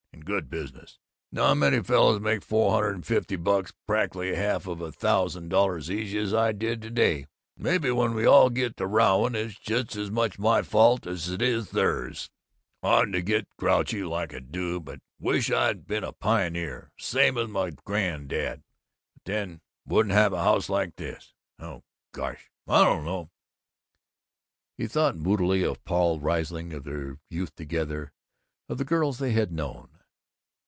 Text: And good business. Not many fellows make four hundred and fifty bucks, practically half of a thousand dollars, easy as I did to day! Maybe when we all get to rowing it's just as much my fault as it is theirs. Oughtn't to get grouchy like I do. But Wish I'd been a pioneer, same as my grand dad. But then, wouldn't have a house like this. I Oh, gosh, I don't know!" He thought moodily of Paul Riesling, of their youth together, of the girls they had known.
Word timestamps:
And 0.13 0.25
good 0.27 0.51
business. 0.51 0.99
Not 1.31 1.55
many 1.55 1.81
fellows 1.81 2.21
make 2.21 2.43
four 2.43 2.71
hundred 2.73 2.93
and 2.93 3.05
fifty 3.05 3.35
bucks, 3.35 3.73
practically 3.87 4.35
half 4.35 4.67
of 4.67 4.79
a 4.79 4.91
thousand 4.91 5.49
dollars, 5.49 5.89
easy 5.89 6.19
as 6.19 6.31
I 6.31 6.51
did 6.51 6.79
to 6.83 6.91
day! 6.91 7.25
Maybe 7.57 7.89
when 7.89 8.13
we 8.13 8.27
all 8.27 8.51
get 8.51 8.77
to 8.77 8.85
rowing 8.85 9.33
it's 9.33 9.57
just 9.57 9.95
as 9.95 10.11
much 10.11 10.37
my 10.37 10.61
fault 10.61 11.07
as 11.07 11.27
it 11.31 11.41
is 11.41 11.71
theirs. 11.71 12.29
Oughtn't 12.83 13.13
to 13.13 13.23
get 13.23 13.47
grouchy 13.57 14.03
like 14.03 14.31
I 14.33 14.39
do. 14.39 14.79
But 14.79 14.99
Wish 15.19 15.49
I'd 15.51 15.87
been 15.87 16.03
a 16.03 16.13
pioneer, 16.13 16.91
same 16.99 17.35
as 17.39 17.47
my 17.49 17.71
grand 17.83 18.27
dad. 18.29 18.61
But 19.15 19.23
then, 19.25 19.61
wouldn't 19.87 20.13
have 20.13 20.33
a 20.33 20.43
house 20.43 20.69
like 20.69 20.97
this. 20.97 21.33
I 21.57 21.63
Oh, 21.65 21.83
gosh, 22.11 22.51
I 22.67 22.83
don't 22.85 23.05
know!" 23.05 23.31
He 24.77 24.85
thought 24.85 25.15
moodily 25.15 25.63
of 25.63 25.83
Paul 25.83 26.19
Riesling, 26.19 26.73
of 26.73 26.83
their 26.83 27.17
youth 27.27 27.55
together, 27.55 28.11
of 28.69 28.77
the 28.77 28.85
girls 28.85 29.17
they 29.17 29.31
had 29.31 29.51
known. 29.51 29.87